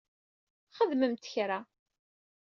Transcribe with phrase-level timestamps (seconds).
[0.77, 1.59] Xedmemt kra!